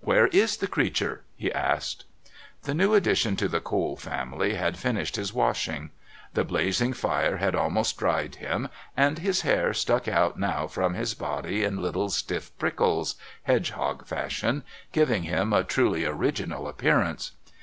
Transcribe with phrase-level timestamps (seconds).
[0.00, 2.06] "Where is the creature?" he asked.
[2.62, 5.90] The new addition to the Cole family had finished his washing;
[6.32, 11.12] the blazing fire had almost dried him, and his hair stuck out now from his
[11.12, 17.32] body in little stiff prickles, hedgehog fashion, giving him a truly original appearance.